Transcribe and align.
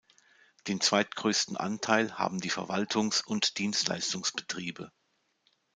Den 0.65 0.81
zweitgrößten 0.81 1.57
Anteil 1.57 2.15
haben 2.17 2.39
die 2.41 2.49
Verwaltungs- 2.49 3.23
und 3.23 3.59
Dienstleistungsbetriebe. 3.59 4.91